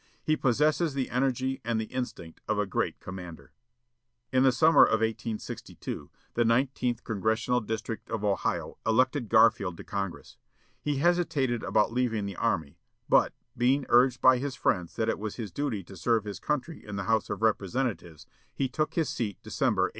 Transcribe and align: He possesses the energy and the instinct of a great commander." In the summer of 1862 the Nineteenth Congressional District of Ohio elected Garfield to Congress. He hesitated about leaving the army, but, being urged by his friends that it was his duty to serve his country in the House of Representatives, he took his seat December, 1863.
He 0.23 0.35
possesses 0.35 0.95
the 0.95 1.11
energy 1.11 1.61
and 1.63 1.79
the 1.79 1.85
instinct 1.85 2.41
of 2.47 2.57
a 2.57 2.65
great 2.65 2.99
commander." 2.99 3.51
In 4.31 4.41
the 4.41 4.51
summer 4.51 4.83
of 4.83 5.01
1862 5.01 6.09
the 6.33 6.43
Nineteenth 6.43 7.03
Congressional 7.03 7.61
District 7.61 8.09
of 8.09 8.23
Ohio 8.25 8.79
elected 8.83 9.29
Garfield 9.29 9.77
to 9.77 9.83
Congress. 9.83 10.37
He 10.81 10.95
hesitated 10.95 11.61
about 11.61 11.91
leaving 11.93 12.25
the 12.25 12.35
army, 12.35 12.79
but, 13.07 13.33
being 13.55 13.85
urged 13.89 14.21
by 14.21 14.39
his 14.39 14.55
friends 14.55 14.95
that 14.95 15.07
it 15.07 15.19
was 15.19 15.35
his 15.35 15.51
duty 15.51 15.83
to 15.83 15.95
serve 15.95 16.23
his 16.23 16.39
country 16.39 16.83
in 16.83 16.95
the 16.95 17.03
House 17.03 17.29
of 17.29 17.43
Representatives, 17.43 18.25
he 18.55 18.67
took 18.67 18.95
his 18.95 19.07
seat 19.07 19.37
December, 19.43 19.83
1863. 19.83 19.89